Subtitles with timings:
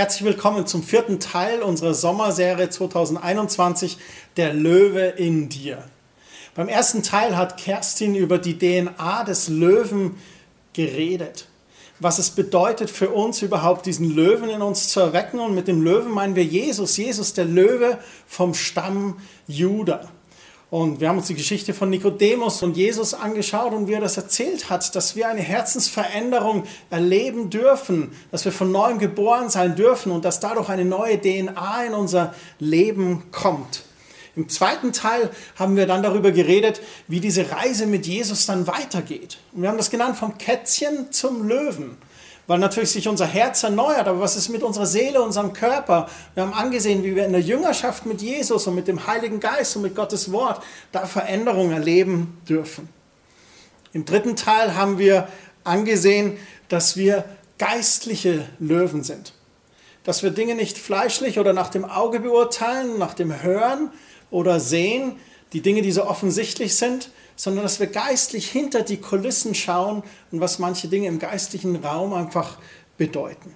[0.00, 3.98] Herzlich willkommen zum vierten Teil unserer Sommerserie 2021,
[4.38, 5.84] Der Löwe in dir.
[6.54, 10.16] Beim ersten Teil hat Kerstin über die DNA des Löwen
[10.72, 11.48] geredet.
[11.98, 15.38] Was es bedeutet für uns überhaupt, diesen Löwen in uns zu erwecken.
[15.38, 20.08] Und mit dem Löwen meinen wir Jesus, Jesus der Löwe vom Stamm Judah.
[20.70, 24.16] Und wir haben uns die Geschichte von Nikodemus und Jesus angeschaut und wie er das
[24.16, 30.12] erzählt hat, dass wir eine Herzensveränderung erleben dürfen, dass wir von neuem geboren sein dürfen
[30.12, 33.82] und dass dadurch eine neue DNA in unser Leben kommt.
[34.36, 39.38] Im zweiten Teil haben wir dann darüber geredet, wie diese Reise mit Jesus dann weitergeht.
[39.52, 41.96] Und wir haben das genannt vom Kätzchen zum Löwen
[42.46, 46.08] weil natürlich sich unser Herz erneuert, aber was ist mit unserer Seele, unserem Körper?
[46.34, 49.76] Wir haben angesehen, wie wir in der Jüngerschaft mit Jesus und mit dem Heiligen Geist
[49.76, 52.88] und mit Gottes Wort da Veränderungen erleben dürfen.
[53.92, 55.28] Im dritten Teil haben wir
[55.64, 56.36] angesehen,
[56.68, 57.24] dass wir
[57.58, 59.34] geistliche Löwen sind.
[60.04, 63.90] Dass wir Dinge nicht fleischlich oder nach dem Auge beurteilen, nach dem Hören
[64.30, 65.16] oder Sehen,
[65.52, 67.10] die Dinge, die so offensichtlich sind,
[67.40, 72.12] sondern dass wir geistlich hinter die Kulissen schauen und was manche Dinge im geistlichen Raum
[72.12, 72.58] einfach
[72.98, 73.54] bedeuten.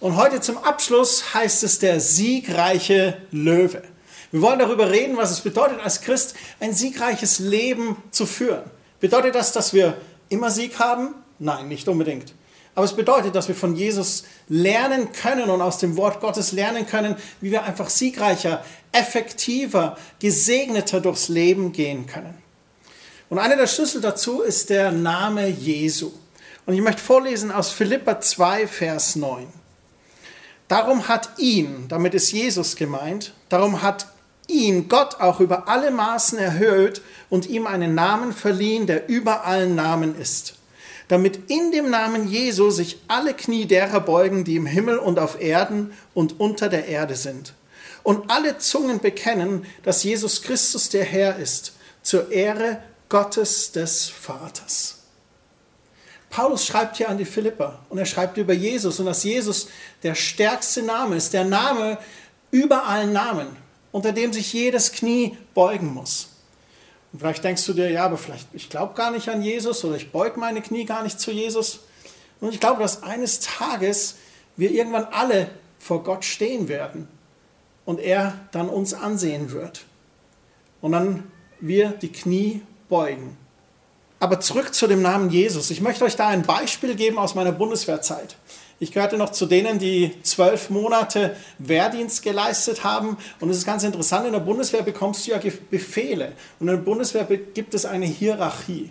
[0.00, 3.84] Und heute zum Abschluss heißt es der siegreiche Löwe.
[4.32, 8.64] Wir wollen darüber reden, was es bedeutet, als Christ ein siegreiches Leben zu führen.
[8.98, 9.96] Bedeutet das, dass wir
[10.28, 11.14] immer Sieg haben?
[11.38, 12.34] Nein, nicht unbedingt.
[12.74, 16.84] Aber es bedeutet, dass wir von Jesus lernen können und aus dem Wort Gottes lernen
[16.84, 22.47] können, wie wir einfach siegreicher, effektiver, gesegneter durchs Leben gehen können.
[23.30, 26.12] Und einer der Schlüssel dazu ist der Name Jesu.
[26.64, 29.46] Und ich möchte vorlesen aus Philippa 2, Vers 9.
[30.66, 34.06] Darum hat ihn, damit ist Jesus gemeint, darum hat
[34.48, 39.74] ihn Gott auch über alle Maßen erhöht und ihm einen Namen verliehen, der über allen
[39.74, 40.54] Namen ist.
[41.08, 45.40] Damit in dem Namen Jesu sich alle Knie derer beugen, die im Himmel und auf
[45.40, 47.54] Erden und unter der Erde sind.
[48.02, 51.72] Und alle Zungen bekennen, dass Jesus Christus der Herr ist,
[52.02, 54.98] zur Ehre Gottes des Vaters.
[56.30, 59.68] Paulus schreibt hier an die Philipper und er schreibt über Jesus und dass Jesus
[60.02, 61.98] der stärkste Name ist, der Name
[62.50, 63.48] über allen Namen,
[63.92, 66.28] unter dem sich jedes Knie beugen muss.
[67.12, 69.96] Und vielleicht denkst du dir, ja, aber vielleicht, ich glaube gar nicht an Jesus oder
[69.96, 71.80] ich beug meine Knie gar nicht zu Jesus.
[72.40, 74.16] Und ich glaube, dass eines Tages
[74.56, 77.08] wir irgendwann alle vor Gott stehen werden
[77.86, 79.86] und er dann uns ansehen wird.
[80.82, 81.30] Und dann
[81.60, 83.36] wir die Knie beugen.
[84.20, 85.70] Aber zurück zu dem Namen Jesus.
[85.70, 88.36] Ich möchte euch da ein Beispiel geben aus meiner Bundeswehrzeit.
[88.80, 93.16] Ich gehörte noch zu denen, die zwölf Monate Wehrdienst geleistet haben.
[93.40, 95.40] Und es ist ganz interessant, in der Bundeswehr bekommst du ja
[95.70, 96.32] Befehle.
[96.60, 98.90] Und in der Bundeswehr gibt es eine Hierarchie.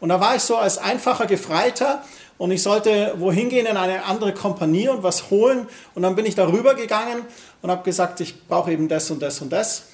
[0.00, 2.04] Und da war ich so als einfacher Gefreiter
[2.36, 5.66] und ich sollte wohin gehen in eine andere Kompanie und was holen.
[5.94, 7.22] Und dann bin ich darüber gegangen
[7.62, 9.86] und habe gesagt, ich brauche eben das und das und das.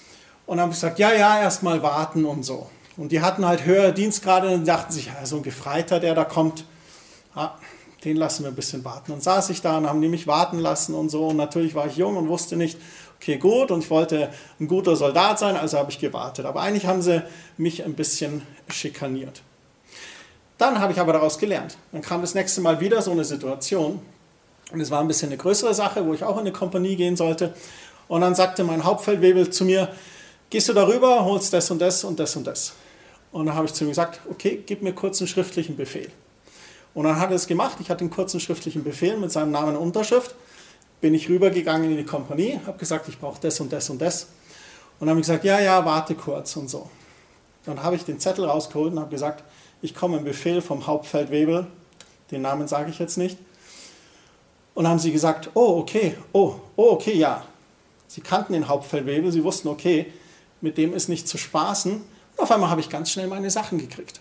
[0.45, 2.69] Und dann habe ich gesagt, ja, ja, erst mal warten und so.
[2.97, 6.25] Und die hatten halt höhere Dienstgrade und dachten sich, ja, so ein Gefreiter, der da
[6.25, 6.65] kommt,
[7.35, 7.59] ja,
[8.05, 9.13] den lassen wir ein bisschen warten.
[9.13, 11.29] Dann saß ich da und haben die mich warten lassen und so.
[11.29, 12.79] Und natürlich war ich jung und wusste nicht,
[13.17, 16.45] okay, gut, und ich wollte ein guter Soldat sein, also habe ich gewartet.
[16.45, 17.23] Aber eigentlich haben sie
[17.57, 19.43] mich ein bisschen schikaniert.
[20.59, 21.77] Dann habe ich aber daraus gelernt.
[21.93, 24.01] Dann kam das nächste Mal wieder so eine Situation.
[24.73, 27.17] Und es war ein bisschen eine größere Sache, wo ich auch in eine Kompanie gehen
[27.17, 27.55] sollte.
[28.07, 29.89] Und dann sagte mein Hauptfeldwebel zu mir,
[30.51, 32.75] gehst du darüber, holst das und das und das und das.
[33.35, 36.09] Und dann habe ich zu ihm gesagt, okay, gib mir kurz einen schriftlichen Befehl.
[36.95, 37.79] Und dann hat er es gemacht.
[37.81, 40.37] Ich hatte einen kurzen schriftlichen Befehl mit seinem Namen und Unterschrift.
[41.01, 44.29] Bin ich rübergegangen in die Kompanie, habe gesagt, ich brauche das und das und das.
[45.01, 46.89] Und dann habe ich gesagt, ja, ja, warte kurz und so.
[47.65, 49.43] Dann habe ich den Zettel rausgeholt und habe gesagt,
[49.83, 51.67] ich komme im Befehl vom Hauptfeldwebel.
[52.31, 53.37] Den Namen sage ich jetzt nicht.
[54.75, 57.45] Und dann haben sie gesagt, oh, okay, oh, oh, okay, ja.
[58.07, 60.13] Sie kannten den Hauptfeldwebel, sie wussten, okay,
[60.61, 62.14] mit dem ist nicht zu spaßen.
[62.37, 64.21] Auf einmal habe ich ganz schnell meine Sachen gekriegt.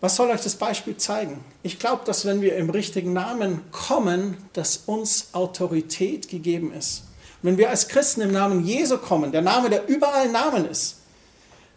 [0.00, 1.44] Was soll euch das Beispiel zeigen?
[1.62, 7.04] Ich glaube, dass wenn wir im richtigen Namen kommen, dass uns Autorität gegeben ist.
[7.42, 10.96] wenn wir als Christen im Namen Jesu kommen, der Name, der überall Namen ist,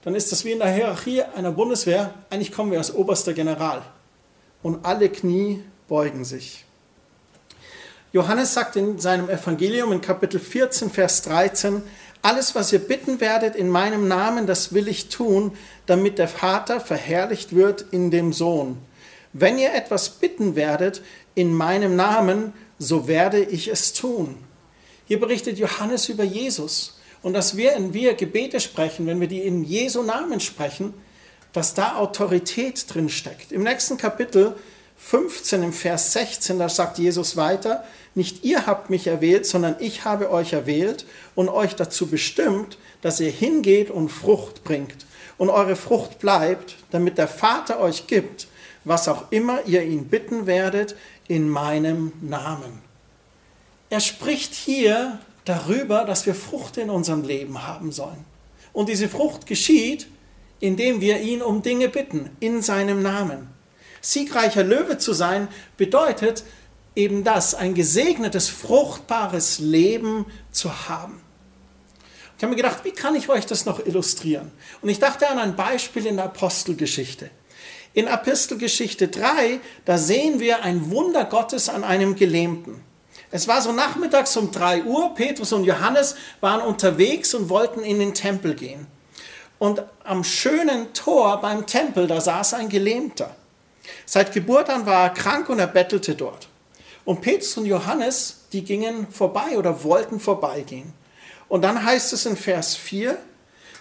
[0.03, 2.13] dann ist das wie in der Hierarchie einer Bundeswehr.
[2.29, 3.81] Eigentlich kommen wir als oberster General.
[4.61, 6.65] Und alle Knie beugen sich.
[8.11, 11.81] Johannes sagt in seinem Evangelium in Kapitel 14, Vers 13,
[12.23, 15.55] alles, was ihr bitten werdet in meinem Namen, das will ich tun,
[15.85, 18.77] damit der Vater verherrlicht wird in dem Sohn.
[19.33, 21.01] Wenn ihr etwas bitten werdet
[21.35, 24.37] in meinem Namen, so werde ich es tun.
[25.05, 29.41] Hier berichtet Johannes über Jesus und dass wir, wenn wir Gebete sprechen, wenn wir die
[29.41, 30.93] in Jesu Namen sprechen,
[31.51, 33.51] dass da Autorität drin steckt.
[33.51, 34.55] Im nächsten Kapitel
[34.97, 37.83] 15 im Vers 16, da sagt Jesus weiter,
[38.15, 41.05] nicht ihr habt mich erwählt, sondern ich habe euch erwählt
[41.35, 45.05] und euch dazu bestimmt, dass ihr hingeht und Frucht bringt
[45.37, 48.47] und eure Frucht bleibt, damit der Vater euch gibt,
[48.83, 50.95] was auch immer ihr ihn bitten werdet,
[51.27, 52.81] in meinem Namen.
[53.89, 58.25] Er spricht hier darüber, dass wir Frucht in unserem Leben haben sollen.
[58.73, 60.07] Und diese Frucht geschieht,
[60.59, 63.49] indem wir ihn um Dinge bitten, in seinem Namen.
[64.01, 66.43] Siegreicher Löwe zu sein bedeutet
[66.95, 71.21] eben das, ein gesegnetes, fruchtbares Leben zu haben.
[72.37, 74.51] Ich habe mir gedacht, wie kann ich euch das noch illustrieren?
[74.81, 77.29] Und ich dachte an ein Beispiel in der Apostelgeschichte.
[77.93, 82.81] In Apostelgeschichte 3, da sehen wir ein Wunder Gottes an einem Gelähmten.
[83.29, 87.99] Es war so nachmittags um 3 Uhr, Petrus und Johannes waren unterwegs und wollten in
[87.99, 88.87] den Tempel gehen.
[89.57, 93.35] Und am schönen Tor beim Tempel, da saß ein Gelähmter.
[94.05, 96.49] Seit Geburt an war er krank und er bettelte dort.
[97.05, 100.93] Und Petrus und Johannes, die gingen vorbei oder wollten vorbeigehen.
[101.49, 103.17] Und dann heißt es in Vers 4,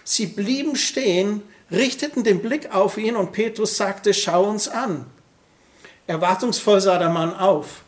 [0.03, 1.41] sie blieben stehen,
[1.71, 5.05] richteten den Blick auf ihn und Petrus sagte, schau uns an.
[6.07, 7.83] Erwartungsvoll sah der Mann auf.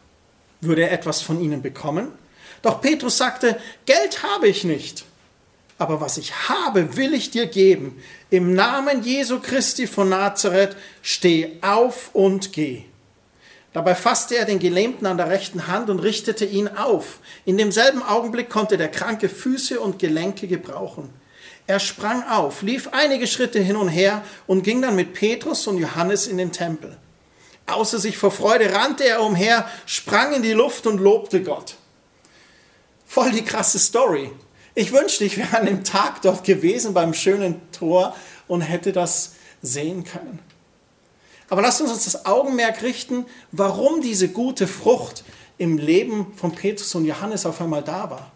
[0.62, 2.12] Würde er etwas von ihnen bekommen?
[2.62, 5.06] Doch Petrus sagte, Geld habe ich nicht,
[5.78, 8.02] aber was ich habe, will ich dir geben.
[8.30, 12.86] Im Namen Jesu Christi von Nazareth, steh auf und geh.
[13.75, 17.19] Dabei fasste er den Gelähmten an der rechten Hand und richtete ihn auf.
[17.44, 21.10] In demselben Augenblick konnte der Kranke Füße und Gelenke gebrauchen.
[21.68, 25.77] Er sprang auf, lief einige Schritte hin und her und ging dann mit Petrus und
[25.77, 26.95] Johannes in den Tempel.
[27.66, 31.75] Außer sich vor Freude rannte er umher, sprang in die Luft und lobte Gott.
[33.06, 34.31] Voll die krasse Story.
[34.74, 38.16] Ich wünschte, ich wäre an dem Tag dort gewesen beim schönen Tor
[38.48, 40.39] und hätte das sehen können.
[41.50, 45.24] Aber lasst uns das Augenmerk richten, warum diese gute Frucht
[45.58, 48.32] im Leben von Petrus und Johannes auf einmal da war.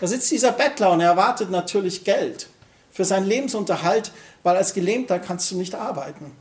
[0.00, 2.48] Da sitzt dieser Bettler und er erwartet natürlich Geld
[2.90, 4.12] für seinen Lebensunterhalt,
[4.42, 6.32] weil als Gelähmter kannst du nicht arbeiten.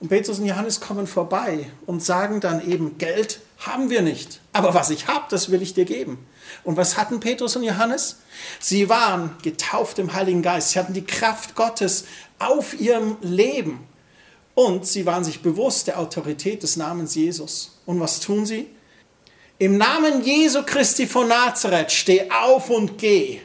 [0.00, 4.74] Und Petrus und Johannes kommen vorbei und sagen dann eben, Geld haben wir nicht, aber
[4.74, 6.26] was ich habe, das will ich dir geben.
[6.64, 8.18] Und was hatten Petrus und Johannes?
[8.58, 12.04] Sie waren getauft im Heiligen Geist, sie hatten die Kraft Gottes
[12.38, 13.86] auf ihrem Leben
[14.54, 17.78] und sie waren sich bewusst der Autorität des Namens Jesus.
[17.86, 18.68] Und was tun sie?
[19.58, 23.40] Im Namen Jesu Christi von Nazareth, steh auf und geh.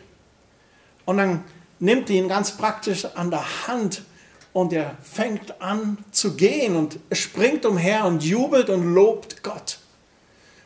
[1.05, 1.43] Und dann
[1.79, 4.03] nimmt ihn ganz praktisch an der Hand
[4.53, 9.79] und er fängt an zu gehen und springt umher und jubelt und lobt Gott.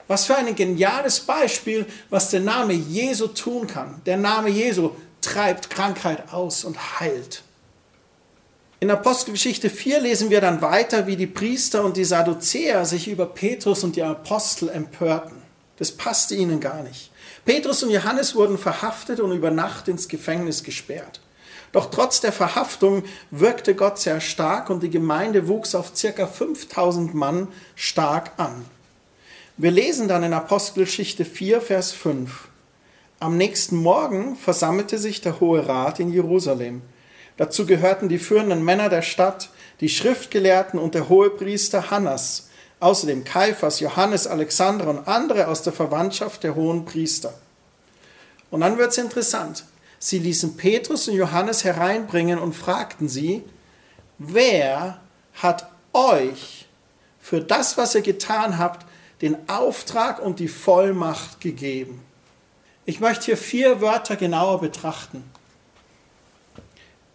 [0.08, 4.02] Was für ein geniales Beispiel, was der Name Jesu tun kann.
[4.06, 4.92] Der Name Jesu
[5.22, 7.44] treibt Krankheit aus und heilt.
[8.84, 13.26] In Apostelgeschichte 4 lesen wir dann weiter, wie die Priester und die Sadduzäer sich über
[13.26, 15.38] Petrus und die Apostel empörten.
[15.78, 17.10] Das passte ihnen gar nicht.
[17.46, 21.22] Petrus und Johannes wurden verhaftet und über Nacht ins Gefängnis gesperrt.
[21.72, 27.14] Doch trotz der Verhaftung wirkte Gott sehr stark und die Gemeinde wuchs auf circa 5000
[27.14, 28.66] Mann stark an.
[29.56, 32.50] Wir lesen dann in Apostelgeschichte 4, Vers 5.
[33.22, 36.82] Am nächsten Morgen versammelte sich der Hohe Rat in Jerusalem.
[37.38, 39.50] Dazu gehörten die führenden Männer der Stadt,
[39.80, 42.50] die Schriftgelehrten und der Hohepriester Hannas,
[42.80, 47.34] außerdem Kaiphas, Johannes, Alexander und andere aus der Verwandtschaft der hohen Priester.
[48.52, 49.66] Und dann wird es interessant.
[49.98, 53.42] Sie ließen Petrus und Johannes hereinbringen und fragten sie,
[54.20, 55.00] wer
[55.34, 56.68] hat euch
[57.20, 58.86] für das, was ihr getan habt,
[59.22, 62.04] den Auftrag und die Vollmacht gegeben?
[62.86, 65.24] Ich möchte hier vier Wörter genauer betrachten.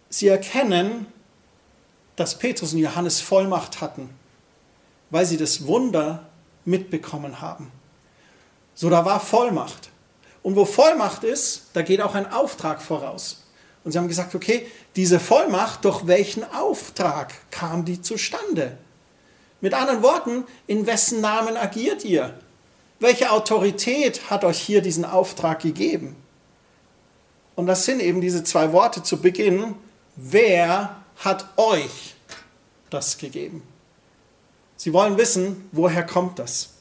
[0.09, 1.07] Sie erkennen,
[2.15, 4.09] dass Petrus und Johannes Vollmacht hatten,
[5.09, 6.27] weil sie das Wunder
[6.65, 7.71] mitbekommen haben.
[8.75, 9.89] So, da war Vollmacht.
[10.41, 13.43] Und wo Vollmacht ist, da geht auch ein Auftrag voraus.
[13.83, 18.77] Und sie haben gesagt, okay, diese Vollmacht, durch welchen Auftrag kam die zustande?
[19.61, 22.37] Mit anderen Worten, in wessen Namen agiert ihr?
[22.99, 26.15] Welche Autorität hat euch hier diesen Auftrag gegeben?
[27.55, 29.75] Und das sind eben diese zwei Worte zu Beginn.
[30.21, 32.15] Wer hat euch
[32.89, 33.63] das gegeben?
[34.75, 36.71] Sie wollen wissen, woher kommt das?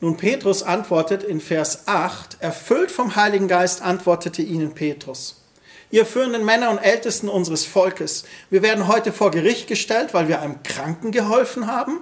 [0.00, 5.44] Nun, Petrus antwortet in Vers 8, erfüllt vom Heiligen Geist antwortete ihnen Petrus.
[5.92, 10.42] Ihr führenden Männer und Ältesten unseres Volkes, wir werden heute vor Gericht gestellt, weil wir
[10.42, 12.00] einem Kranken geholfen haben?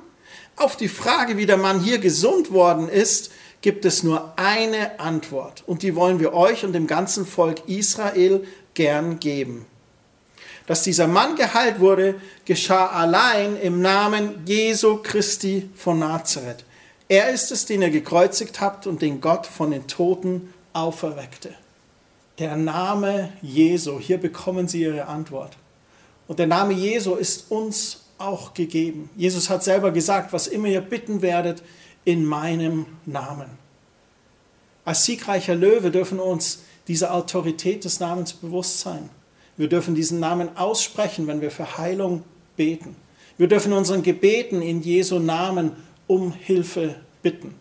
[0.57, 5.62] Auf die Frage, wie der Mann hier gesund worden ist, gibt es nur eine Antwort
[5.67, 9.67] und die wollen wir euch und dem ganzen Volk Israel gern geben.
[10.69, 16.63] Dass dieser Mann geheilt wurde, geschah allein im Namen Jesu Christi von Nazareth.
[17.09, 21.55] Er ist es, den ihr gekreuzigt habt und den Gott von den Toten auferweckte.
[22.39, 25.57] Der Name Jesu, hier bekommen Sie Ihre Antwort.
[26.27, 29.09] Und der Name Jesu ist uns auch gegeben.
[29.17, 31.63] Jesus hat selber gesagt, was immer ihr bitten werdet,
[32.05, 33.49] in meinem Namen.
[34.85, 39.09] Als siegreicher Löwe dürfen uns dieser Autorität des Namens bewusst sein.
[39.59, 42.25] Wir dürfen diesen Namen aussprechen, wenn wir für Heilung
[42.57, 42.97] beten.
[43.37, 45.73] Wir dürfen unseren Gebeten in Jesu Namen
[46.07, 47.55] um Hilfe bitten.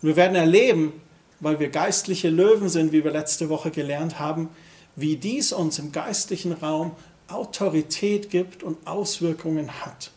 [0.00, 0.92] Wir werden erleben,
[1.40, 4.48] weil wir geistliche Löwen sind, wie wir letzte Woche gelernt haben,
[4.96, 6.92] wie dies uns im geistlichen Raum
[7.28, 10.10] Autorität gibt und Auswirkungen hat.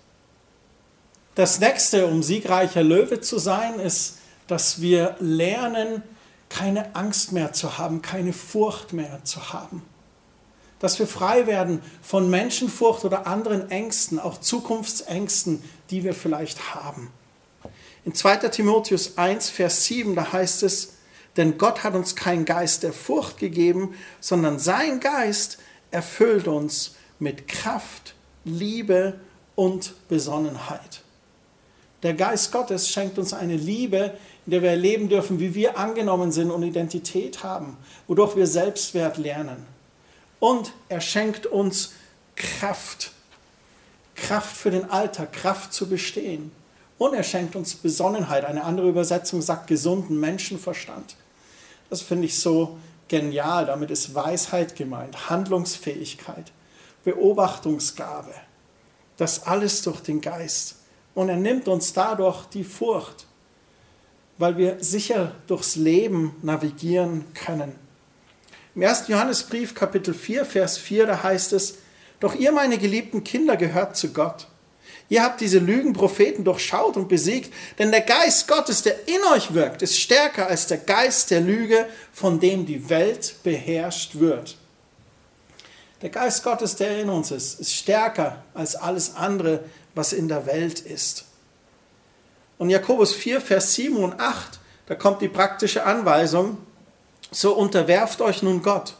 [1.35, 6.03] Das nächste, um siegreicher Löwe zu sein, ist, dass wir lernen,
[6.49, 9.83] keine Angst mehr zu haben, keine Furcht mehr zu haben.
[10.81, 17.11] Dass wir frei werden von Menschenfurcht oder anderen Ängsten, auch Zukunftsängsten, die wir vielleicht haben.
[18.03, 20.95] In 2 Timotheus 1, Vers 7, da heißt es,
[21.37, 25.59] denn Gott hat uns keinen Geist der Furcht gegeben, sondern sein Geist
[25.91, 29.19] erfüllt uns mit Kraft, Liebe
[29.55, 31.03] und Besonnenheit.
[32.03, 36.31] Der Geist Gottes schenkt uns eine Liebe, in der wir erleben dürfen, wie wir angenommen
[36.31, 39.70] sind und Identität haben, wodurch wir Selbstwert lernen.
[40.41, 41.93] Und er schenkt uns
[42.35, 43.11] Kraft.
[44.15, 46.51] Kraft für den Alltag, Kraft zu bestehen.
[46.97, 48.43] Und er schenkt uns Besonnenheit.
[48.43, 51.15] Eine andere Übersetzung sagt gesunden Menschenverstand.
[51.91, 53.67] Das finde ich so genial.
[53.67, 56.51] Damit ist Weisheit gemeint, Handlungsfähigkeit,
[57.03, 58.33] Beobachtungsgabe.
[59.17, 60.77] Das alles durch den Geist.
[61.13, 63.27] Und er nimmt uns dadurch die Furcht,
[64.39, 67.75] weil wir sicher durchs Leben navigieren können.
[68.73, 69.09] Im 1.
[69.09, 71.79] Johannesbrief Kapitel 4, Vers 4, da heißt es,
[72.21, 74.47] Doch ihr, meine geliebten Kinder, gehört zu Gott.
[75.09, 79.81] Ihr habt diese Lügenpropheten durchschaut und besiegt, denn der Geist Gottes, der in euch wirkt,
[79.81, 84.55] ist stärker als der Geist der Lüge, von dem die Welt beherrscht wird.
[86.01, 90.45] Der Geist Gottes, der in uns ist, ist stärker als alles andere, was in der
[90.45, 91.25] Welt ist.
[92.57, 96.57] Und Jakobus 4, Vers 7 und 8, da kommt die praktische Anweisung,
[97.31, 98.93] so unterwerft euch nun Gott.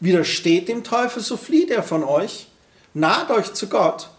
[0.00, 2.48] Widersteht dem Teufel, so flieht er von euch.
[2.92, 4.10] Naht euch zu Gott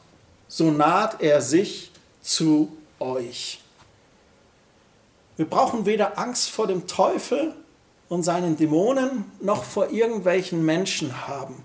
[0.50, 3.62] so naht er sich zu euch.
[5.38, 7.54] Wir brauchen weder Angst vor dem Teufel
[8.10, 11.64] und seinen Dämonen noch vor irgendwelchen Menschen haben.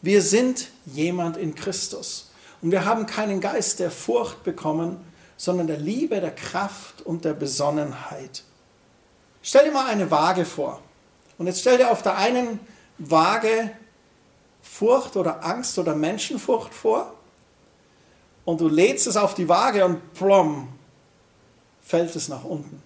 [0.00, 2.30] Wir sind jemand in Christus
[2.62, 4.96] und wir haben keinen Geist der Furcht bekommen,
[5.36, 8.42] sondern der Liebe, der Kraft und der Besonnenheit.
[9.42, 10.82] Stell dir mal eine Waage vor.
[11.38, 12.60] Und jetzt stell dir auf der einen
[12.98, 13.70] Waage
[14.60, 17.14] Furcht oder Angst oder Menschenfurcht vor
[18.44, 20.68] und du lädst es auf die Waage und plom,
[21.80, 22.76] fällt es nach unten.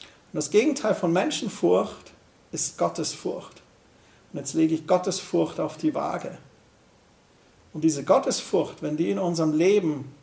[0.00, 2.12] Und das Gegenteil von Menschenfurcht
[2.52, 3.62] ist Gottesfurcht.
[4.32, 6.38] Und jetzt lege ich Gottesfurcht auf die Waage.
[7.72, 10.14] Und diese Gottesfurcht, wenn die in unserem Leben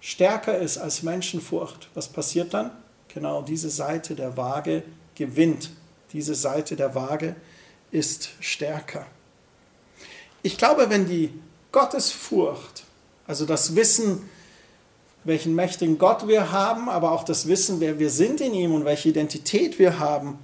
[0.00, 2.70] stärker ist als Menschenfurcht, was passiert dann?
[3.08, 4.82] Genau diese Seite der Waage
[5.14, 5.70] gewinnt.
[6.12, 7.36] Diese Seite der Waage
[7.90, 9.06] ist stärker.
[10.42, 11.32] Ich glaube, wenn die
[11.70, 12.84] Gottesfurcht
[13.26, 14.28] also das Wissen,
[15.24, 18.84] welchen mächtigen Gott wir haben, aber auch das Wissen, wer wir sind in ihm und
[18.84, 20.38] welche Identität wir haben,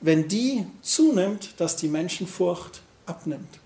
[0.00, 3.58] wenn die zunimmt, dass die Menschenfurcht abnimmt.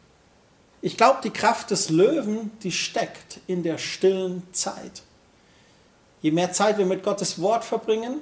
[0.80, 5.02] Ich glaube, die Kraft des Löwen, die steckt in der stillen Zeit.
[6.22, 8.20] Je mehr Zeit wir mit Gottes Wort verbringen,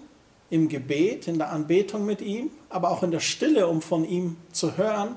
[0.51, 4.37] im Gebet, in der Anbetung mit ihm, aber auch in der Stille, um von ihm
[4.53, 5.17] zu hören,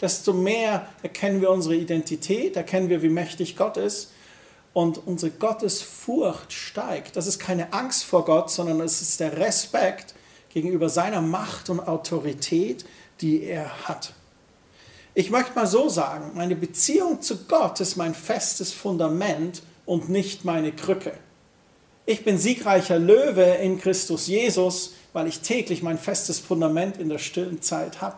[0.00, 4.12] desto mehr erkennen wir unsere Identität, erkennen wir, wie mächtig Gott ist
[4.72, 7.16] und unsere Gottesfurcht steigt.
[7.16, 10.14] Das ist keine Angst vor Gott, sondern es ist der Respekt
[10.50, 12.84] gegenüber seiner Macht und Autorität,
[13.20, 14.12] die er hat.
[15.14, 20.44] Ich möchte mal so sagen, meine Beziehung zu Gott ist mein festes Fundament und nicht
[20.44, 21.12] meine Krücke.
[22.06, 27.18] Ich bin siegreicher Löwe in Christus Jesus, weil ich täglich mein festes Fundament in der
[27.18, 28.16] stillen Zeit habe.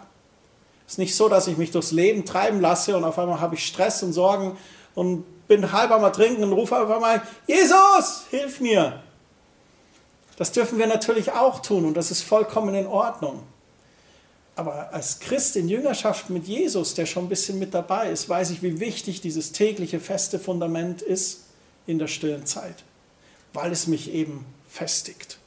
[0.87, 3.55] Es ist nicht so, dass ich mich durchs Leben treiben lasse und auf einmal habe
[3.55, 4.57] ich Stress und Sorgen
[4.95, 9.03] und bin halb am Trinken und rufe auf einmal, Jesus, hilf mir.
[10.37, 13.43] Das dürfen wir natürlich auch tun und das ist vollkommen in Ordnung.
[14.55, 18.51] Aber als Christ in Jüngerschaft mit Jesus, der schon ein bisschen mit dabei ist, weiß
[18.51, 21.45] ich, wie wichtig dieses tägliche feste Fundament ist
[21.87, 22.85] in der stillen Zeit,
[23.53, 25.39] weil es mich eben festigt.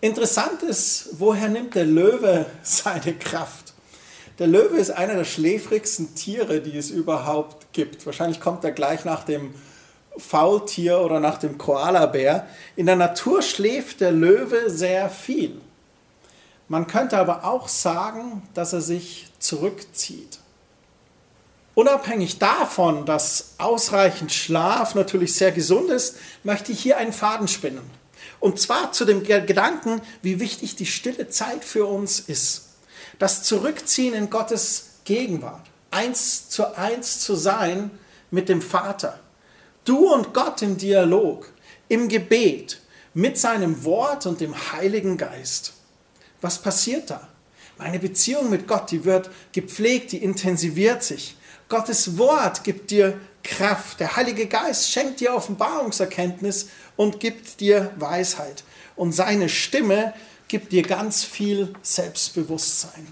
[0.00, 3.72] Interessant ist, woher nimmt der Löwe seine Kraft?
[4.38, 8.06] Der Löwe ist einer der schläfrigsten Tiere, die es überhaupt gibt.
[8.06, 9.54] Wahrscheinlich kommt er gleich nach dem
[10.16, 12.46] Faultier oder nach dem Koalabär.
[12.76, 15.60] In der Natur schläft der Löwe sehr viel.
[16.68, 20.38] Man könnte aber auch sagen, dass er sich zurückzieht.
[21.74, 27.88] Unabhängig davon, dass ausreichend Schlaf natürlich sehr gesund ist, möchte ich hier einen Faden spinnen.
[28.40, 32.70] Und zwar zu dem Gedanken, wie wichtig die stille Zeit für uns ist.
[33.18, 35.66] Das Zurückziehen in Gottes Gegenwart.
[35.90, 37.90] Eins zu eins zu sein
[38.30, 39.20] mit dem Vater.
[39.84, 41.52] Du und Gott im Dialog,
[41.88, 42.80] im Gebet,
[43.14, 45.74] mit seinem Wort und dem Heiligen Geist.
[46.40, 47.28] Was passiert da?
[47.78, 51.36] Meine Beziehung mit Gott, die wird gepflegt, die intensiviert sich.
[51.72, 53.98] Gottes Wort gibt dir Kraft.
[53.98, 58.62] Der Heilige Geist schenkt dir Offenbarungserkenntnis und gibt dir Weisheit.
[58.94, 60.12] Und seine Stimme
[60.48, 63.06] gibt dir ganz viel Selbstbewusstsein.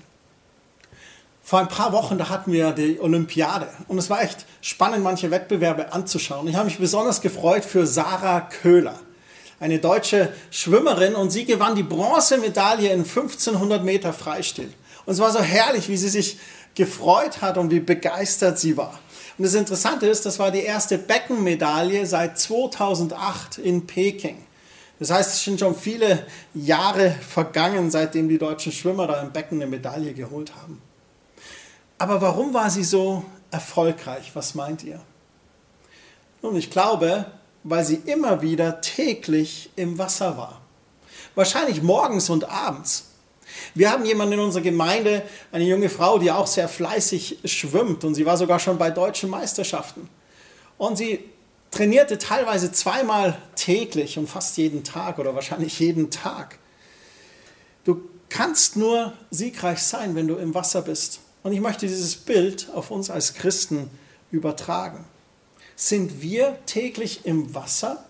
[1.43, 5.31] Vor ein paar Wochen, da hatten wir die Olympiade und es war echt spannend, manche
[5.31, 6.47] Wettbewerbe anzuschauen.
[6.47, 9.00] Ich habe mich besonders gefreut für Sarah Köhler,
[9.59, 14.71] eine deutsche Schwimmerin und sie gewann die Bronzemedaille in 1500 Meter Freistil.
[15.07, 16.38] Und es war so herrlich, wie sie sich
[16.75, 18.99] gefreut hat und wie begeistert sie war.
[19.38, 24.45] Und das Interessante ist, das war die erste Beckenmedaille seit 2008 in Peking.
[24.99, 29.61] Das heißt, es sind schon viele Jahre vergangen, seitdem die deutschen Schwimmer da im Becken
[29.61, 30.80] eine Medaille geholt haben.
[31.97, 34.30] Aber warum war sie so erfolgreich?
[34.35, 35.00] Was meint ihr?
[36.42, 37.26] Nun, ich glaube,
[37.64, 40.61] weil sie immer wieder täglich im Wasser war.
[41.35, 43.10] Wahrscheinlich morgens und abends.
[43.75, 45.23] Wir haben jemanden in unserer Gemeinde,
[45.53, 49.31] eine junge Frau, die auch sehr fleißig schwimmt und sie war sogar schon bei deutschen
[49.31, 50.09] Meisterschaften.
[50.79, 51.25] Und sie
[51.71, 56.59] trainierte teilweise zweimal täglich und fast jeden Tag oder wahrscheinlich jeden Tag.
[57.85, 61.21] Du kannst nur siegreich sein, wenn du im Wasser bist.
[61.43, 63.91] Und ich möchte dieses Bild auf uns als Christen
[64.30, 65.04] übertragen.
[65.76, 68.04] Sind wir täglich im Wasser?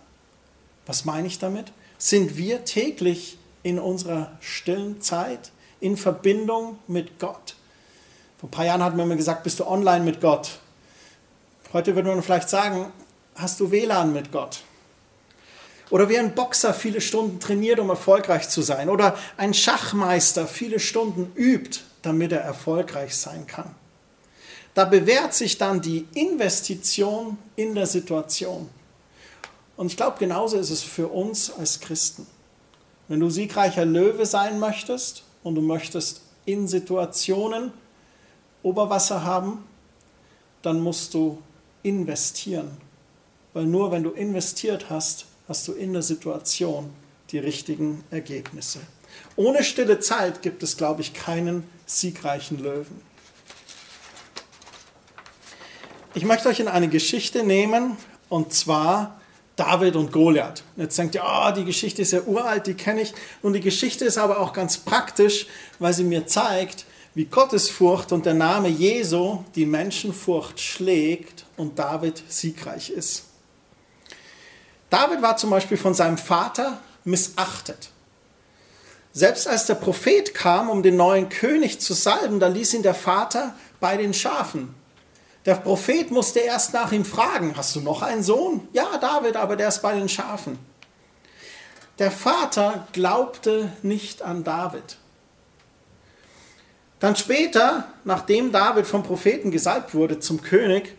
[0.86, 1.72] Was meine ich damit?
[1.98, 7.56] Sind wir täglich in unserer stillen Zeit in Verbindung mit Gott?
[8.38, 10.58] Vor ein paar Jahren hat man mir gesagt, bist du online mit Gott?
[11.72, 12.92] Heute würde man vielleicht sagen,
[13.34, 14.62] hast du WLAN mit Gott?
[15.90, 18.88] Oder wie ein Boxer viele Stunden trainiert, um erfolgreich zu sein.
[18.88, 23.74] Oder ein Schachmeister viele Stunden übt, damit er erfolgreich sein kann.
[24.74, 28.68] Da bewährt sich dann die Investition in der Situation.
[29.76, 32.26] Und ich glaube, genauso ist es für uns als Christen.
[33.10, 37.72] Wenn du siegreicher Löwe sein möchtest und du möchtest in Situationen
[38.62, 39.64] Oberwasser haben,
[40.62, 41.42] dann musst du
[41.82, 42.70] investieren.
[43.52, 46.90] Weil nur wenn du investiert hast, hast du in der Situation
[47.32, 48.78] die richtigen Ergebnisse.
[49.34, 53.02] Ohne stille Zeit gibt es, glaube ich, keinen siegreichen Löwen.
[56.14, 57.96] Ich möchte euch in eine Geschichte nehmen,
[58.28, 59.19] und zwar
[59.60, 60.62] David und Goliath.
[60.78, 63.12] Jetzt denkt ihr, oh, die Geschichte ist ja uralt, die kenne ich.
[63.42, 65.46] Und die Geschichte ist aber auch ganz praktisch,
[65.78, 72.22] weil sie mir zeigt, wie Gottesfurcht und der Name Jesu die Menschenfurcht schlägt und David
[72.26, 73.24] siegreich ist.
[74.88, 77.90] David war zum Beispiel von seinem Vater missachtet.
[79.12, 82.94] Selbst als der Prophet kam, um den neuen König zu salben, da ließ ihn der
[82.94, 84.74] Vater bei den Schafen.
[85.46, 88.68] Der Prophet musste erst nach ihm fragen, hast du noch einen Sohn?
[88.72, 90.58] Ja, David, aber der ist bei den Schafen.
[91.98, 94.96] Der Vater glaubte nicht an David.
[96.98, 100.96] Dann später, nachdem David vom Propheten gesalbt wurde zum König,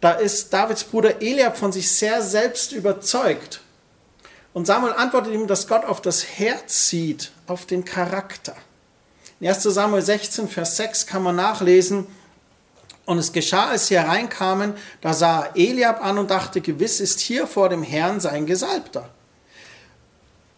[0.00, 3.60] da ist Davids Bruder Eliab von sich sehr selbst überzeugt.
[4.52, 8.54] Und Samuel antwortet ihm, dass Gott auf das Herz sieht, auf den Charakter.
[9.40, 12.06] In 1 Samuel 16, Vers 6 kann man nachlesen,
[13.06, 17.46] und es geschah, als sie hereinkamen, da sah Eliab an und dachte, gewiss ist hier
[17.46, 19.08] vor dem Herrn sein Gesalbter.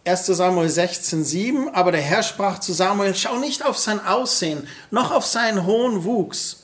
[0.05, 4.67] 1 Samuel 16, 7, aber der Herr sprach zu Samuel, schau nicht auf sein Aussehen,
[4.89, 6.63] noch auf seinen hohen Wuchs,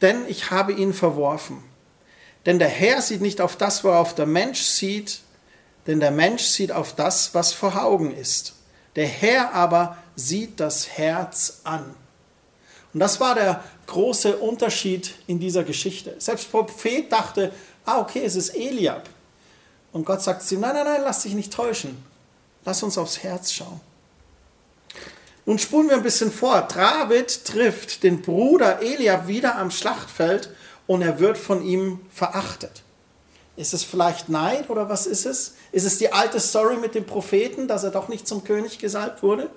[0.00, 1.64] denn ich habe ihn verworfen.
[2.46, 5.20] Denn der Herr sieht nicht auf das, worauf der Mensch sieht,
[5.86, 8.54] denn der Mensch sieht auf das, was vor Augen ist.
[8.94, 11.96] Der Herr aber sieht das Herz an.
[12.92, 16.14] Und das war der große Unterschied in dieser Geschichte.
[16.18, 17.52] Selbst Prophet dachte,
[17.84, 19.08] ah, okay, es ist Eliab.
[19.92, 22.02] Und Gott sagt zu ihm, nein, nein, nein, lass dich nicht täuschen.
[22.64, 23.80] Lass uns aufs Herz schauen.
[25.46, 26.62] Nun spulen wir ein bisschen vor.
[26.62, 30.50] David trifft den Bruder Eliab wieder am Schlachtfeld
[30.86, 32.82] und er wird von ihm verachtet.
[33.56, 35.54] Ist es vielleicht Neid oder was ist es?
[35.72, 39.22] Ist es die alte Story mit dem Propheten, dass er doch nicht zum König gesalbt
[39.22, 39.50] wurde?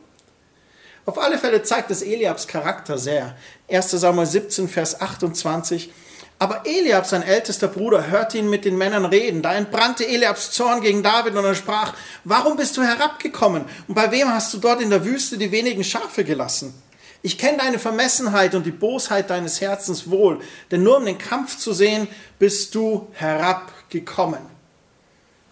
[1.05, 3.35] Auf alle Fälle zeigt es Eliabs Charakter sehr.
[3.69, 5.91] 1 Samuel 17, Vers 28.
[6.39, 9.41] Aber Eliab, sein ältester Bruder, hörte ihn mit den Männern reden.
[9.41, 13.65] Da entbrannte Eliabs Zorn gegen David und er sprach, warum bist du herabgekommen?
[13.87, 16.73] Und bei wem hast du dort in der Wüste die wenigen Schafe gelassen?
[17.21, 21.57] Ich kenne deine Vermessenheit und die Bosheit deines Herzens wohl, denn nur um den Kampf
[21.57, 24.41] zu sehen, bist du herabgekommen.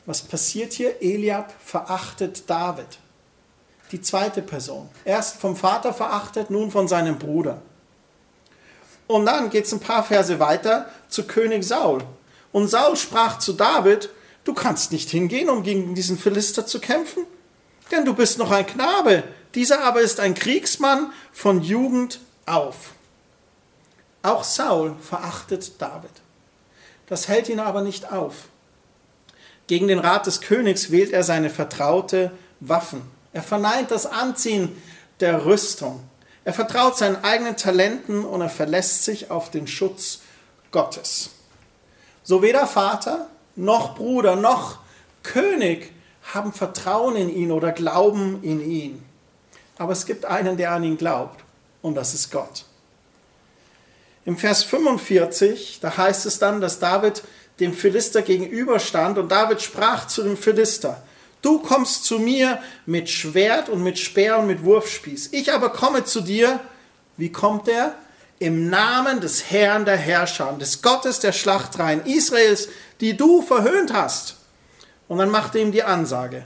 [0.06, 1.02] Was passiert hier?
[1.02, 3.00] Eliab verachtet David.
[3.91, 4.89] Die zweite Person.
[5.04, 7.62] Erst vom Vater verachtet, nun von seinem Bruder.
[9.08, 12.01] Und dann geht es ein paar Verse weiter zu König Saul.
[12.54, 14.10] Und Saul sprach zu David,
[14.45, 17.25] du kannst nicht hingehen, um gegen diesen Philister zu kämpfen,
[17.91, 19.23] denn du bist noch ein Knabe,
[19.54, 22.93] dieser aber ist ein Kriegsmann von Jugend auf.
[24.23, 26.12] Auch Saul verachtet David.
[27.08, 28.47] Das hält ihn aber nicht auf.
[29.67, 33.01] Gegen den Rat des Königs wählt er seine vertraute Waffen.
[33.34, 34.82] Er verneint das Anziehen
[35.20, 36.02] der Rüstung.
[36.44, 40.22] Er vertraut seinen eigenen Talenten und er verlässt sich auf den Schutz
[40.72, 41.30] Gottes.
[42.24, 44.80] So weder Vater noch Bruder noch
[45.24, 45.91] König
[46.34, 49.04] haben Vertrauen in ihn oder glauben in ihn.
[49.78, 51.44] Aber es gibt einen, der an ihn glaubt,
[51.82, 52.65] und das ist Gott.
[54.26, 57.24] Im Vers 45, da heißt es dann, dass David
[57.60, 61.02] dem Philister gegenüberstand und David sprach zu dem Philister,
[61.41, 65.30] Du kommst zu mir mit Schwert und mit Speer und mit Wurfspieß.
[65.32, 66.60] Ich aber komme zu dir,
[67.17, 67.95] wie kommt er?
[68.39, 74.38] Im Namen des Herrn der Herrscher, des Gottes der Schlachtreihen Israels, die du verhöhnt hast.
[75.08, 76.43] Und dann macht er ihm die Ansage.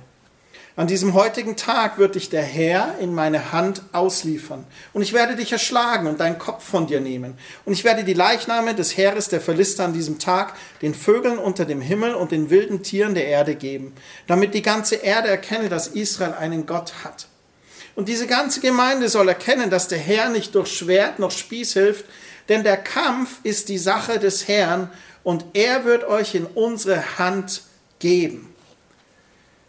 [0.77, 4.65] An diesem heutigen Tag wird dich der Herr in meine Hand ausliefern.
[4.91, 7.37] Und ich werde dich erschlagen und deinen Kopf von dir nehmen.
[7.63, 11.63] Und ich werde die Leichname des Heeres der Philister an diesem Tag den Vögeln unter
[11.63, 13.93] dem Himmel und den wilden Tieren der Erde geben,
[14.27, 17.27] damit die ganze Erde erkenne, dass Israel einen Gott hat.
[17.95, 22.03] Und diese ganze Gemeinde soll erkennen, dass der Herr nicht durch Schwert noch Spieß hilft,
[22.49, 24.89] denn der Kampf ist die Sache des Herrn
[25.23, 27.61] und er wird euch in unsere Hand
[27.99, 28.54] geben.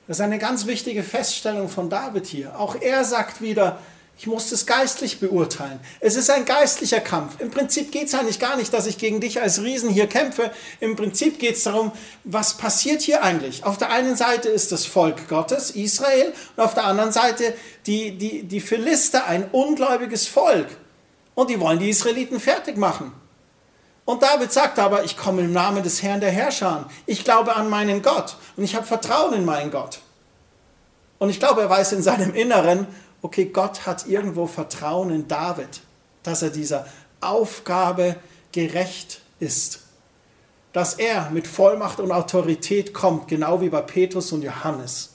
[0.06, 2.58] Das ist eine ganz wichtige Feststellung von David hier.
[2.58, 3.80] Auch er sagt wieder,
[4.18, 5.78] ich muss das geistlich beurteilen.
[6.00, 7.38] Es ist ein geistlicher Kampf.
[7.38, 10.52] Im Prinzip geht es eigentlich gar nicht, dass ich gegen dich als Riesen hier kämpfe.
[10.80, 11.92] Im Prinzip geht es darum,
[12.24, 13.64] was passiert hier eigentlich?
[13.64, 17.52] Auf der einen Seite ist das Volk Gottes, Israel, und auf der anderen Seite
[17.86, 20.68] die, die, die Philister, ein ungläubiges Volk.
[21.34, 23.12] Und die wollen die Israeliten fertig machen.
[24.06, 26.88] Und David sagt aber, ich komme im Namen des Herrn der Herrscher.
[27.06, 29.98] Ich glaube an meinen Gott und ich habe Vertrauen in meinen Gott.
[31.18, 32.86] Und ich glaube, er weiß in seinem Inneren,
[33.20, 35.80] okay, Gott hat irgendwo Vertrauen in David,
[36.22, 36.86] dass er dieser
[37.20, 38.14] Aufgabe
[38.52, 39.80] gerecht ist.
[40.72, 45.14] Dass er mit Vollmacht und Autorität kommt, genau wie bei Petrus und Johannes.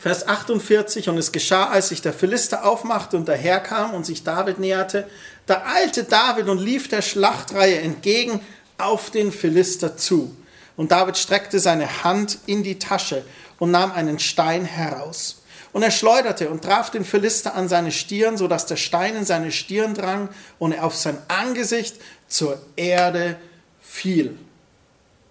[0.00, 4.58] Vers 48, und es geschah, als sich der Philister aufmachte und daherkam und sich David
[4.58, 5.06] näherte,
[5.50, 8.40] da eilte David und lief der Schlachtreihe entgegen
[8.78, 10.36] auf den Philister zu.
[10.76, 13.24] Und David streckte seine Hand in die Tasche
[13.58, 15.42] und nahm einen Stein heraus.
[15.72, 19.24] Und er schleuderte und traf den Philister an seine Stirn, so dass der Stein in
[19.24, 21.96] seine Stirn drang und er auf sein Angesicht
[22.28, 23.36] zur Erde
[23.80, 24.38] fiel.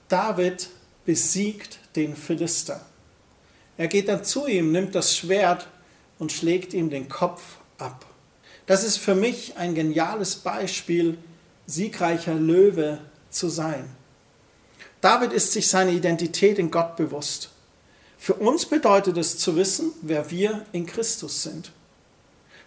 [0.07, 0.69] David
[1.05, 2.85] besiegt den Philister.
[3.77, 5.67] Er geht dann zu ihm, nimmt das Schwert
[6.19, 7.41] und schlägt ihm den Kopf
[7.77, 8.05] ab.
[8.69, 11.17] Das ist für mich ein geniales Beispiel,
[11.65, 12.99] siegreicher Löwe
[13.31, 13.89] zu sein.
[15.01, 17.49] David ist sich seine Identität in Gott bewusst.
[18.19, 21.71] Für uns bedeutet es zu wissen, wer wir in Christus sind.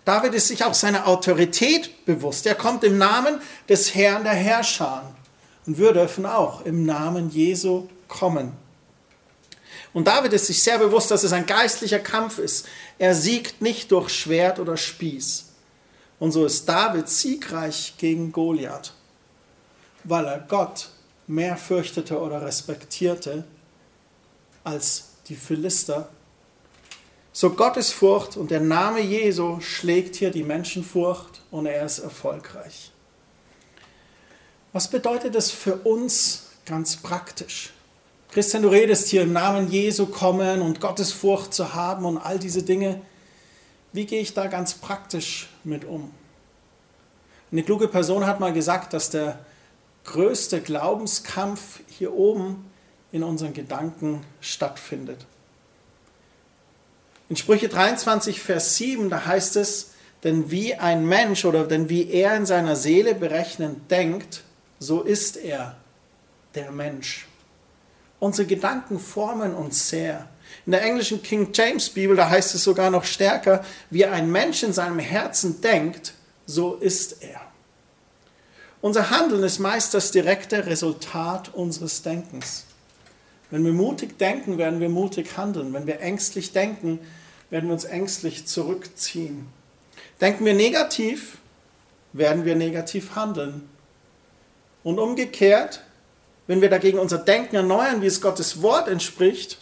[0.04, 2.46] David ist sich auch seiner Autorität bewusst.
[2.46, 5.14] Er kommt im Namen des Herrn der Herrscher.
[5.66, 8.54] Und wir dürfen auch im Namen Jesu kommen.
[9.92, 12.66] Und David ist sich sehr bewusst, dass es ein geistlicher Kampf ist.
[12.98, 15.51] Er siegt nicht durch Schwert oder Spieß.
[16.22, 18.92] Und so ist David siegreich gegen Goliath,
[20.04, 20.90] weil er Gott
[21.26, 23.42] mehr fürchtete oder respektierte
[24.62, 26.10] als die Philister.
[27.32, 32.92] So Gottesfurcht und der Name Jesu schlägt hier die Menschenfurcht und er ist erfolgreich.
[34.72, 37.72] Was bedeutet das für uns ganz praktisch?
[38.30, 42.62] Christian, du redest hier im Namen Jesu kommen und Gottesfurcht zu haben und all diese
[42.62, 43.00] Dinge.
[43.92, 46.12] Wie gehe ich da ganz praktisch mit um?
[47.50, 49.38] Eine kluge Person hat mal gesagt, dass der
[50.04, 52.70] größte Glaubenskampf hier oben
[53.12, 55.26] in unseren Gedanken stattfindet.
[57.28, 59.90] In Sprüche 23, Vers 7, da heißt es,
[60.24, 64.44] denn wie ein Mensch oder denn wie er in seiner Seele berechnend denkt,
[64.78, 65.76] so ist er,
[66.54, 67.26] der Mensch.
[68.18, 70.28] Unsere Gedanken formen uns sehr.
[70.66, 74.62] In der englischen King James Bibel, da heißt es sogar noch stärker, wie ein Mensch
[74.62, 76.14] in seinem Herzen denkt,
[76.46, 77.40] so ist er.
[78.80, 82.64] Unser Handeln ist meist das direkte Resultat unseres Denkens.
[83.50, 85.72] Wenn wir mutig denken, werden wir mutig handeln.
[85.72, 86.98] Wenn wir ängstlich denken,
[87.50, 89.46] werden wir uns ängstlich zurückziehen.
[90.20, 91.38] Denken wir negativ,
[92.12, 93.68] werden wir negativ handeln.
[94.82, 95.82] Und umgekehrt,
[96.46, 99.58] wenn wir dagegen unser Denken erneuern, wie es Gottes Wort entspricht,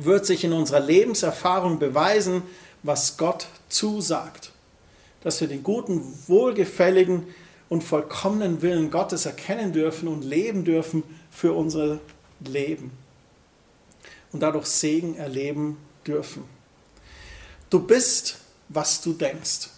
[0.00, 2.42] wird sich in unserer Lebenserfahrung beweisen,
[2.82, 4.52] was Gott zusagt.
[5.22, 7.26] Dass wir den guten, wohlgefälligen
[7.68, 12.00] und vollkommenen Willen Gottes erkennen dürfen und leben dürfen für unser
[12.46, 12.92] Leben.
[14.32, 16.44] Und dadurch Segen erleben dürfen.
[17.70, 19.70] Du bist, was du denkst.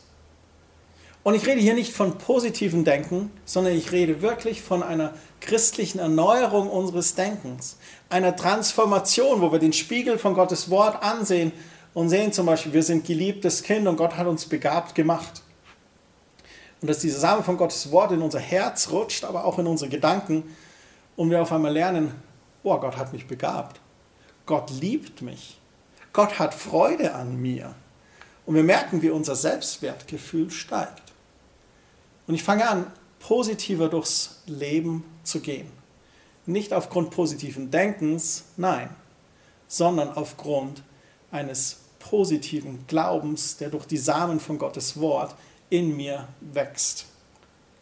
[1.23, 5.99] Und ich rede hier nicht von positivem Denken, sondern ich rede wirklich von einer christlichen
[5.99, 11.53] Erneuerung unseres Denkens, einer Transformation, wo wir den Spiegel von Gottes Wort ansehen
[11.95, 15.43] und sehen zum Beispiel, wir sind geliebtes Kind und Gott hat uns begabt gemacht.
[16.81, 19.91] Und dass dieser Samen von Gottes Wort in unser Herz rutscht, aber auch in unsere
[19.91, 20.45] Gedanken
[21.17, 22.15] und wir auf einmal lernen,
[22.63, 23.81] boah, Gott hat mich begabt.
[24.45, 25.59] Gott liebt mich.
[26.13, 27.75] Gott hat Freude an mir.
[28.45, 31.03] Und wir merken, wie unser Selbstwertgefühl steigt.
[32.27, 32.87] Und ich fange an,
[33.19, 35.71] positiver durchs Leben zu gehen.
[36.47, 38.89] Nicht aufgrund positiven Denkens, nein,
[39.69, 40.83] sondern aufgrund
[41.31, 45.35] eines positiven Glaubens, der durch die Samen von Gottes Wort
[45.71, 47.07] in mir wächst.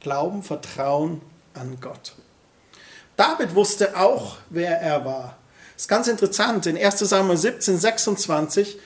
[0.01, 1.21] Glauben, Vertrauen
[1.53, 2.15] an Gott.
[3.17, 5.37] David wusste auch, wer er war.
[5.75, 6.67] Das ist ganz interessant.
[6.67, 8.79] In 1 Samuel 17, 26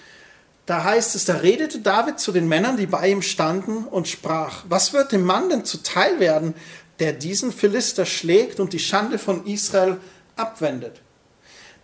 [0.68, 4.64] da heißt es, da redete David zu den Männern, die bei ihm standen, und sprach,
[4.68, 6.54] was wird dem Mann denn zuteil werden,
[6.98, 9.98] der diesen Philister schlägt und die Schande von Israel
[10.36, 11.00] abwendet?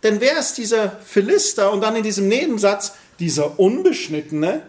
[0.02, 1.72] Denn wer ist dieser Philister?
[1.72, 4.62] Und dann in diesem Nebensatz, dieser Unbeschnittene,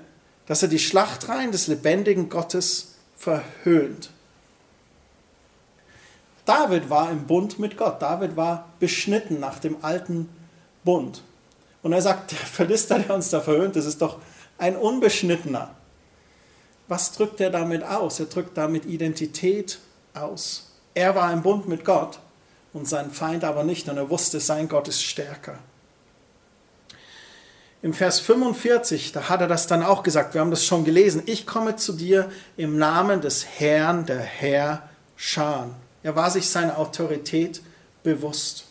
[0.46, 4.12] dass er die Schlachtreihen des lebendigen Gottes verhöhnt.
[6.46, 8.02] David war im Bund mit Gott.
[8.02, 10.30] David war beschnitten nach dem alten
[10.84, 11.24] Bund.
[11.82, 14.20] Und er sagt, der Philister, der uns da verhöhnt, das ist doch
[14.58, 15.76] ein Unbeschnittener.
[16.88, 18.20] Was drückt er damit aus?
[18.20, 19.80] Er drückt damit Identität
[20.16, 20.72] aus.
[20.94, 22.20] Er war im Bund mit Gott
[22.74, 25.60] und sein Feind aber nicht und er wusste, sein Gott ist stärker.
[27.82, 31.22] Im Vers 45, da hat er das dann auch gesagt, wir haben das schon gelesen,
[31.28, 35.76] ich komme zu dir im Namen des Herrn, der Herr Schan.
[36.02, 37.62] Er war sich seiner Autorität
[38.02, 38.66] bewusst.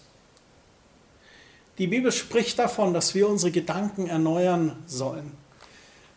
[1.79, 5.33] Die Bibel spricht davon, dass wir unsere Gedanken erneuern sollen.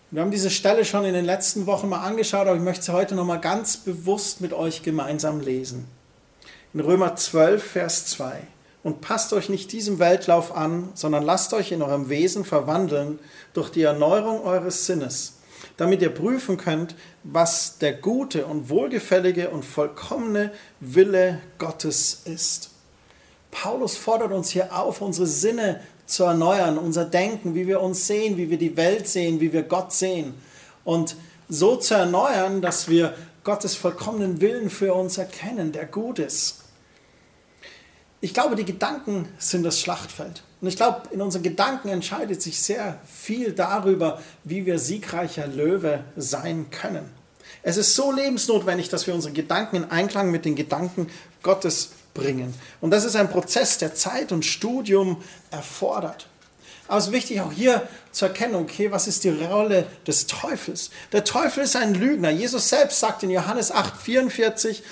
[0.10, 2.93] Wir haben diese Stelle schon in den letzten Wochen mal angeschaut, aber ich möchte sie
[2.93, 5.86] heute noch mal ganz bewusst mit euch gemeinsam lesen.
[6.74, 8.39] In Römer 12, Vers 2.
[8.84, 13.20] Und passt euch nicht diesem Weltlauf an, sondern lasst euch in eurem Wesen verwandeln
[13.52, 15.39] durch die Erneuerung eures Sinnes,
[15.76, 22.70] damit ihr prüfen könnt, was der gute und wohlgefällige und vollkommene Wille Gottes ist.
[23.52, 28.38] Paulus fordert uns hier auf, unsere Sinne zu erneuern, unser Denken, wie wir uns sehen,
[28.38, 30.34] wie wir die Welt sehen, wie wir Gott sehen.
[30.84, 31.15] Und
[31.50, 36.63] so zu erneuern, dass wir Gottes vollkommenen Willen für uns erkennen, der gut ist.
[38.20, 40.43] Ich glaube, die Gedanken sind das Schlachtfeld.
[40.60, 46.04] Und ich glaube, in unseren Gedanken entscheidet sich sehr viel darüber, wie wir siegreicher Löwe
[46.15, 47.10] sein können.
[47.62, 51.10] Es ist so lebensnotwendig, dass wir unsere Gedanken in Einklang mit den Gedanken
[51.43, 52.53] Gottes bringen.
[52.82, 56.27] Und das ist ein Prozess, der Zeit und Studium erfordert.
[56.88, 60.89] Aber es ist wichtig auch hier zu erkennen, okay, was ist die Rolle des Teufels?
[61.12, 62.30] Der Teufel ist ein Lügner.
[62.30, 64.84] Jesus selbst sagt in Johannes 8, 44,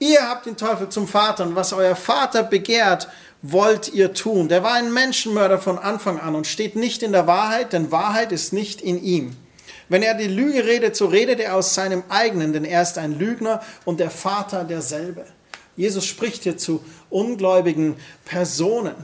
[0.00, 3.08] ihr habt den Teufel zum Vater und was euer Vater begehrt,
[3.42, 4.48] wollt ihr tun.
[4.48, 8.32] Der war ein Menschenmörder von Anfang an und steht nicht in der Wahrheit, denn Wahrheit
[8.32, 9.36] ist nicht in ihm.
[9.88, 13.16] Wenn er die Lüge redet, so redet er aus seinem eigenen, denn er ist ein
[13.16, 15.26] Lügner und der Vater derselbe.
[15.76, 18.94] Jesus spricht hier zu ungläubigen Personen.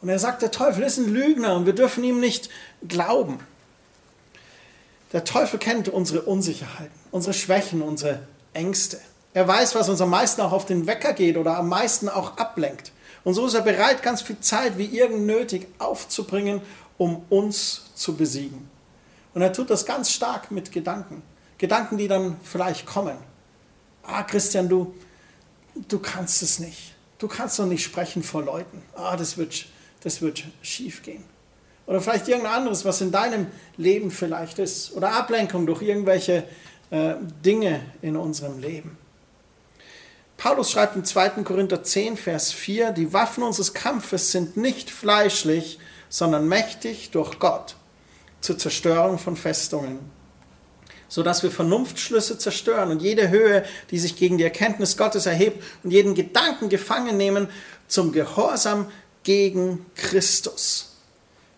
[0.00, 2.50] Und er sagt, der Teufel ist ein Lügner und wir dürfen ihm nicht
[2.86, 3.38] glauben.
[5.12, 8.20] Der Teufel kennt unsere Unsicherheiten, unsere Schwächen, unsere
[8.52, 8.98] Ängste.
[9.34, 12.36] Er weiß, was uns am meisten auch auf den Wecker geht oder am meisten auch
[12.36, 12.92] ablenkt.
[13.24, 16.60] Und so ist er bereit, ganz viel Zeit wie irgend nötig aufzubringen,
[16.98, 18.68] um uns zu besiegen.
[19.34, 21.22] Und er tut das ganz stark mit Gedanken.
[21.58, 23.16] Gedanken, die dann vielleicht kommen.
[24.02, 24.94] Ah, Christian, du,
[25.74, 26.94] du kannst es nicht.
[27.18, 28.82] Du kannst doch nicht sprechen vor Leuten.
[28.94, 29.66] Ah, das wird,
[30.02, 31.24] das wird schief gehen.
[31.86, 34.92] Oder vielleicht irgendein anderes, was in deinem Leben vielleicht ist.
[34.92, 36.44] Oder Ablenkung durch irgendwelche
[36.90, 38.96] äh, Dinge in unserem Leben.
[40.36, 41.44] Paulus schreibt im 2.
[41.44, 47.76] Korinther 10, Vers 4, die Waffen unseres Kampfes sind nicht fleischlich, sondern mächtig durch Gott
[48.40, 50.00] zur Zerstörung von Festungen,
[51.12, 55.90] sodass wir Vernunftschlüsse zerstören und jede Höhe, die sich gegen die Erkenntnis Gottes erhebt und
[55.90, 57.48] jeden Gedanken gefangen nehmen
[57.86, 58.90] zum Gehorsam
[59.22, 60.94] gegen Christus.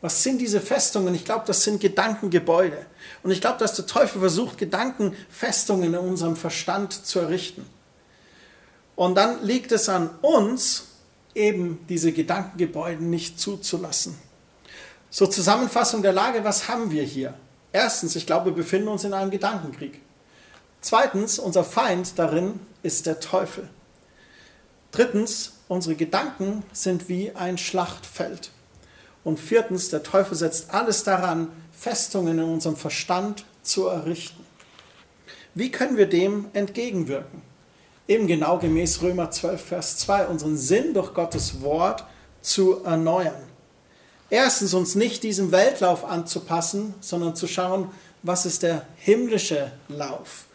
[0.00, 1.14] Was sind diese Festungen?
[1.14, 2.84] Ich glaube, das sind Gedankengebäude.
[3.22, 7.64] Und ich glaube, dass der Teufel versucht, Gedankenfestungen in unserem Verstand zu errichten.
[8.96, 10.88] Und dann liegt es an uns,
[11.32, 14.18] eben diese Gedankengebäude nicht zuzulassen.
[15.10, 17.34] So Zusammenfassung der Lage, was haben wir hier?
[17.74, 20.00] Erstens, ich glaube, wir befinden uns in einem Gedankenkrieg.
[20.80, 23.68] Zweitens, unser Feind darin ist der Teufel.
[24.92, 28.52] Drittens, unsere Gedanken sind wie ein Schlachtfeld.
[29.24, 34.46] Und viertens, der Teufel setzt alles daran, Festungen in unserem Verstand zu errichten.
[35.56, 37.42] Wie können wir dem entgegenwirken?
[38.06, 42.04] Eben genau gemäß Römer 12, Vers 2, unseren Sinn durch Gottes Wort
[42.40, 43.53] zu erneuern.
[44.35, 47.92] Erstens, uns nicht diesem Weltlauf anzupassen, sondern zu schauen,
[48.25, 50.47] was ist der himmlische Lauf.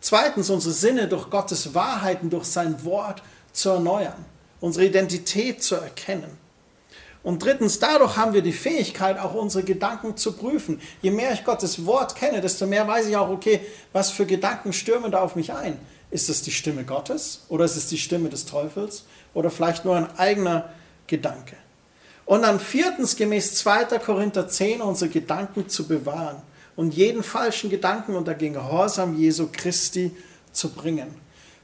[0.00, 4.24] Zweitens, unsere Sinne durch Gottes Wahrheiten, durch sein Wort zu erneuern,
[4.60, 6.38] unsere Identität zu erkennen.
[7.22, 10.80] Und drittens, dadurch haben wir die Fähigkeit, auch unsere Gedanken zu prüfen.
[11.00, 13.60] Je mehr ich Gottes Wort kenne, desto mehr weiß ich auch, okay,
[13.92, 15.78] was für Gedanken stürmen da auf mich ein.
[16.10, 19.94] Ist es die Stimme Gottes oder ist es die Stimme des Teufels oder vielleicht nur
[19.94, 20.70] ein eigener
[21.06, 21.54] Gedanke?
[22.30, 23.98] Und dann viertens, gemäß 2.
[23.98, 26.36] Korinther 10, unsere Gedanken zu bewahren
[26.76, 30.16] und jeden falschen Gedanken unter Gehorsam Jesu Christi
[30.52, 31.12] zu bringen.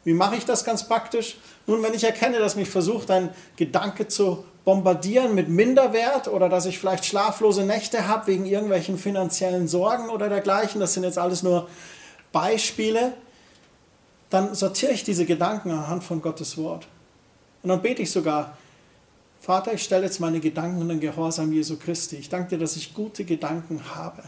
[0.03, 1.39] Wie mache ich das ganz praktisch?
[1.69, 6.67] Nun, wenn ich erkenne, dass mich versucht, ein Gedanke zu bombardieren mit Minderwert oder dass
[6.67, 11.45] ich vielleicht schlaflose Nächte habe wegen irgendwelchen finanziellen Sorgen oder dergleichen, das sind jetzt alles
[11.45, 11.69] nur
[12.33, 13.13] Beispiele,
[14.31, 16.89] dann sortiere ich diese Gedanken anhand von Gottes Wort.
[17.63, 18.57] Und dann bete ich sogar,
[19.47, 22.17] Vater, ich stelle jetzt meine Gedanken in den Gehorsam Jesu Christi.
[22.17, 24.25] Ich danke dir, dass ich gute Gedanken habe.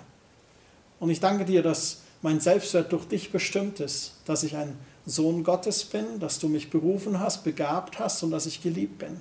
[1.01, 5.43] Und ich danke dir, dass mein Selbstwert durch dich bestimmt ist, dass ich ein Sohn
[5.43, 9.21] Gottes bin, dass du mich berufen hast, begabt hast und dass ich geliebt bin.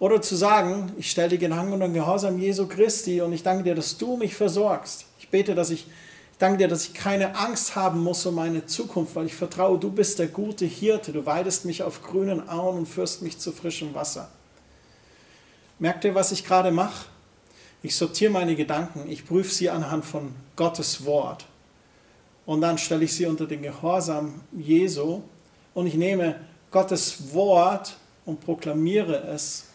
[0.00, 3.62] Oder zu sagen, ich stelle die Gedanken unter den Gehorsam Jesu Christi und ich danke
[3.62, 5.06] dir, dass du mich versorgst.
[5.20, 5.86] Ich bete, dass ich
[6.38, 9.90] danke dir, dass ich keine Angst haben muss um meine Zukunft, weil ich vertraue, du
[9.90, 11.12] bist der gute Hirte.
[11.12, 14.30] Du weidest mich auf grünen Auen und führst mich zu frischem Wasser.
[15.78, 17.06] Merkt ihr, was ich gerade mache?
[17.82, 21.46] Ich sortiere meine Gedanken, ich prüfe sie anhand von Gottes Wort
[22.44, 25.22] und dann stelle ich sie unter den Gehorsam Jesu
[25.74, 26.40] und ich nehme
[26.72, 29.66] Gottes Wort und proklamiere es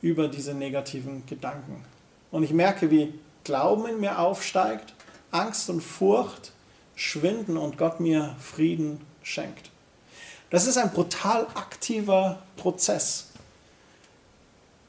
[0.00, 1.84] über diese negativen Gedanken.
[2.30, 3.12] Und ich merke, wie
[3.42, 4.93] Glauben in mir aufsteigt,
[5.34, 6.52] Angst und Furcht
[6.94, 9.70] schwinden und Gott mir Frieden schenkt.
[10.50, 13.30] Das ist ein brutal aktiver Prozess.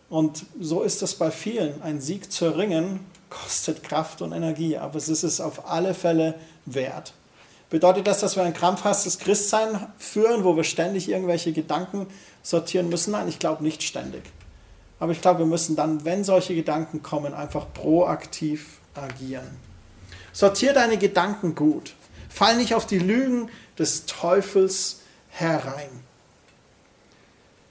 [0.10, 1.82] Und so ist es bei vielen.
[1.82, 6.36] Ein Sieg zu erringen kostet Kraft und Energie, aber es ist es auf alle Fälle
[6.66, 7.14] wert.
[7.72, 12.06] Bedeutet das, dass wir ein krampfhaftes Christsein führen, wo wir ständig irgendwelche Gedanken
[12.44, 13.12] sortieren müssen?
[13.12, 14.22] Nein, ich glaube nicht ständig.
[15.00, 19.58] Aber ich glaube, wir müssen dann, wenn solche Gedanken kommen, einfach proaktiv agieren.
[20.36, 21.96] Sortier deine Gedanken gut.
[22.28, 25.90] Fall nicht auf die Lügen des Teufels herein.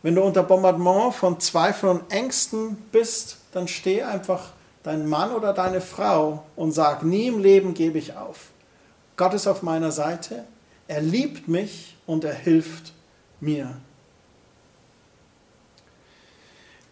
[0.00, 5.52] Wenn du unter Bombardement von Zweifeln und Ängsten bist, dann steh einfach dein Mann oder
[5.52, 8.46] deine Frau und sag, nie im Leben gebe ich auf.
[9.18, 10.44] Gott ist auf meiner Seite,
[10.88, 12.94] er liebt mich und er hilft
[13.40, 13.76] mir.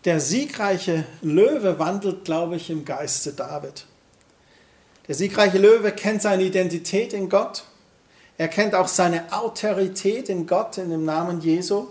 [0.05, 3.87] Der siegreiche Löwe wandelt, glaube ich, im Geiste David.
[5.09, 7.65] Der siegreiche Löwe kennt seine Identität in Gott.
[8.39, 11.87] Er kennt auch seine Autorität in Gott, in dem Namen Jesu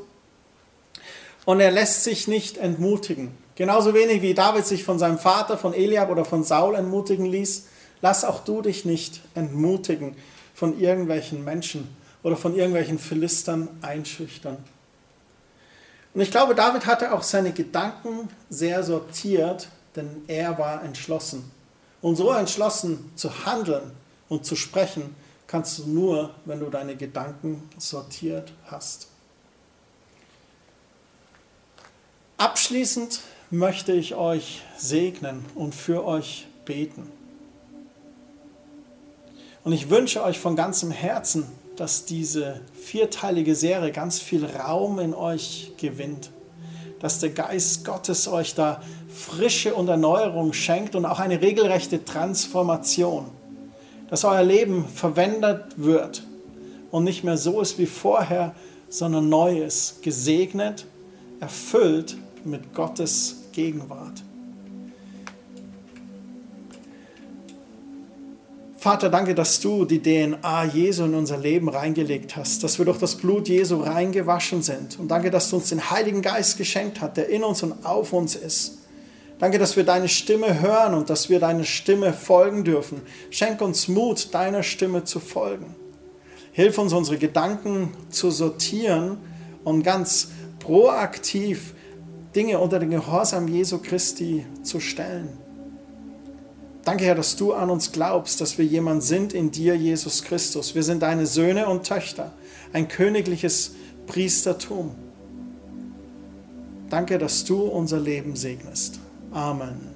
[1.46, 3.38] und er lässt sich nicht entmutigen.
[3.56, 7.68] Genauso wenig wie David sich von seinem Vater, von Eliab oder von Saul entmutigen ließ,
[8.02, 10.16] lass auch du dich nicht entmutigen
[10.54, 14.58] von irgendwelchen Menschen oder von irgendwelchen Philistern einschüchtern.
[16.14, 21.50] Und ich glaube, David hatte auch seine Gedanken sehr sortiert, denn er war entschlossen.
[22.02, 23.92] Und so entschlossen zu handeln
[24.28, 25.16] und zu sprechen,
[25.48, 29.08] kannst du nur, wenn du deine Gedanken sortiert hast.
[32.38, 33.20] Abschließend
[33.52, 37.12] möchte ich euch segnen und für euch beten.
[39.64, 41.46] Und ich wünsche euch von ganzem Herzen,
[41.76, 46.32] dass diese vierteilige Serie ganz viel Raum in euch gewinnt.
[47.02, 48.82] Dass der Geist Gottes euch da
[49.14, 53.26] Frische und Erneuerung schenkt und auch eine regelrechte Transformation.
[54.10, 56.24] Dass euer Leben verwendet wird
[56.92, 58.54] und nicht mehr so ist wie vorher,
[58.90, 60.86] sondern neu ist, gesegnet,
[61.40, 64.24] erfüllt mit Gottes Gegenwart.
[68.82, 72.98] Vater, danke, dass du die DNA Jesu in unser Leben reingelegt hast, dass wir durch
[72.98, 74.98] das Blut Jesu reingewaschen sind.
[74.98, 78.12] Und danke, dass du uns den Heiligen Geist geschenkt hast, der in uns und auf
[78.12, 78.80] uns ist.
[79.38, 83.04] Danke, dass wir deine Stimme hören und dass wir deine Stimme folgen dürfen.
[83.30, 85.76] Schenk uns Mut, deiner Stimme zu folgen.
[86.52, 89.20] Hilf uns, unsere Gedanken zu sortieren
[89.64, 91.76] und ganz proaktiv
[92.36, 95.38] Dinge unter den Gehorsam Jesu Christi zu stellen.
[96.84, 100.74] Danke, Herr, dass du an uns glaubst, dass wir jemand sind in dir, Jesus Christus.
[100.74, 102.32] Wir sind deine Söhne und Töchter,
[102.74, 103.74] ein königliches
[104.08, 104.96] Priestertum.
[106.90, 109.00] Danke, dass du unser Leben segnest.
[109.32, 109.92] Amen.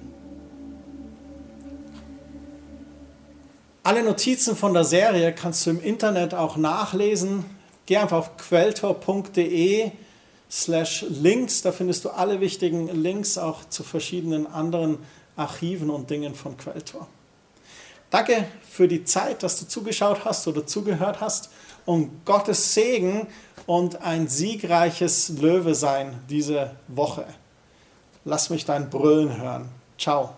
[3.82, 7.44] Alle Notizen von der Serie kannst du im Internet auch nachlesen.
[7.86, 9.90] Geh einfach auf quelltor.de
[10.50, 14.98] slash links, da findest du alle wichtigen Links auch zu verschiedenen anderen
[15.36, 17.06] Archiven und Dingen von Quelltor.
[18.10, 21.50] Danke für die Zeit, dass du zugeschaut hast oder zugehört hast
[21.84, 23.26] und Gottes Segen
[23.66, 27.26] und ein siegreiches Löwe sein diese Woche.
[28.24, 29.68] Lass mich dein Brüllen hören.
[29.98, 30.34] Ciao.